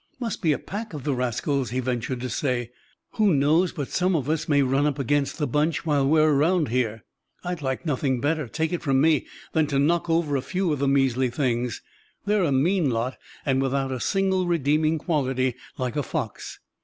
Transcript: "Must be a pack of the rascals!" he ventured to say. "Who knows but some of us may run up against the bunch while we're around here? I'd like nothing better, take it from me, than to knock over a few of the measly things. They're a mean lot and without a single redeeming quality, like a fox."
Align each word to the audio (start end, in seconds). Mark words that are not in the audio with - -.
"Must 0.19 0.41
be 0.41 0.51
a 0.51 0.57
pack 0.57 0.95
of 0.95 1.03
the 1.03 1.13
rascals!" 1.13 1.69
he 1.69 1.79
ventured 1.79 2.21
to 2.21 2.29
say. 2.31 2.71
"Who 3.17 3.35
knows 3.35 3.71
but 3.71 3.89
some 3.89 4.15
of 4.15 4.31
us 4.31 4.49
may 4.49 4.63
run 4.63 4.87
up 4.87 4.97
against 4.97 5.37
the 5.37 5.45
bunch 5.45 5.85
while 5.85 6.07
we're 6.07 6.31
around 6.33 6.69
here? 6.69 7.03
I'd 7.43 7.61
like 7.61 7.85
nothing 7.85 8.19
better, 8.19 8.47
take 8.47 8.73
it 8.73 8.81
from 8.81 8.99
me, 8.99 9.27
than 9.53 9.67
to 9.67 9.77
knock 9.77 10.09
over 10.09 10.35
a 10.35 10.41
few 10.41 10.73
of 10.73 10.79
the 10.79 10.87
measly 10.87 11.29
things. 11.29 11.83
They're 12.25 12.43
a 12.45 12.51
mean 12.51 12.89
lot 12.89 13.17
and 13.45 13.61
without 13.61 13.91
a 13.91 13.99
single 13.99 14.47
redeeming 14.47 14.97
quality, 14.97 15.53
like 15.77 15.95
a 15.95 16.01
fox." 16.01 16.59